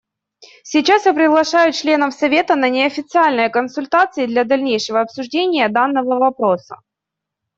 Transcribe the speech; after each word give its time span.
Сейчас 0.63 1.05
я 1.05 1.13
приглашаю 1.13 1.73
членов 1.73 2.15
Совета 2.15 2.55
на 2.55 2.69
неофициальные 2.69 3.49
консультации 3.49 4.25
для 4.25 4.45
дальнейшего 4.45 5.01
обсуждения 5.01 5.69
данного 5.69 6.17
вопроса. 6.17 6.77